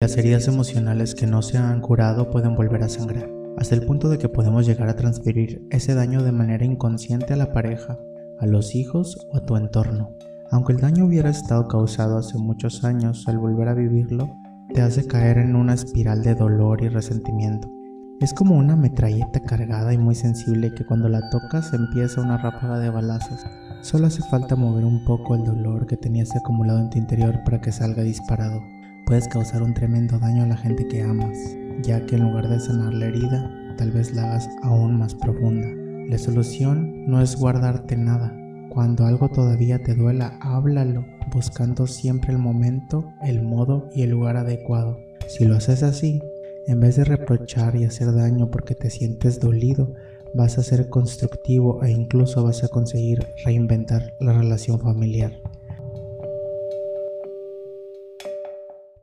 [0.00, 4.08] Las heridas emocionales que no se han curado pueden volver a sangrar, hasta el punto
[4.08, 7.98] de que podemos llegar a transferir ese daño de manera inconsciente a la pareja,
[8.38, 10.14] a los hijos o a tu entorno.
[10.52, 14.30] Aunque el daño hubiera estado causado hace muchos años, al volver a vivirlo,
[14.72, 17.68] te hace caer en una espiral de dolor y resentimiento.
[18.20, 22.78] Es como una metralleta cargada y muy sensible que cuando la tocas empieza una ráfaga
[22.78, 23.40] de balazos.
[23.82, 27.60] Solo hace falta mover un poco el dolor que tenías acumulado en tu interior para
[27.60, 28.60] que salga disparado
[29.08, 31.34] puedes causar un tremendo daño a la gente que amas,
[31.80, 35.66] ya que en lugar de sanar la herida, tal vez la hagas aún más profunda.
[36.10, 38.36] La solución no es guardarte nada.
[38.68, 44.36] Cuando algo todavía te duela, háblalo, buscando siempre el momento, el modo y el lugar
[44.36, 44.98] adecuado.
[45.26, 46.20] Si lo haces así,
[46.66, 49.94] en vez de reprochar y hacer daño porque te sientes dolido,
[50.34, 55.32] vas a ser constructivo e incluso vas a conseguir reinventar la relación familiar.